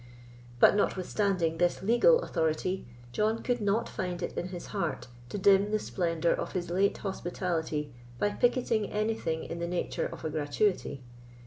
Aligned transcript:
But, 0.59 0.75
notwithstanding 0.75 1.59
this 1.59 1.83
legal 1.83 2.21
authority, 2.23 2.87
John 3.11 3.43
could 3.43 3.61
not 3.61 3.87
find 3.87 4.23
in 4.23 4.47
his 4.47 4.65
heart 4.73 5.05
to 5.29 5.37
dim 5.37 5.69
the 5.69 5.77
splendour 5.77 6.33
of 6.33 6.53
his 6.53 6.71
late 6.71 6.97
hospitality 6.97 7.93
by 8.17 8.31
picketing 8.31 8.89
anything 8.89 9.43
in 9.43 9.59
the 9.59 9.67
nature 9.67 10.07
of 10.11 10.25
a 10.25 10.31
gratuity. 10.31 11.03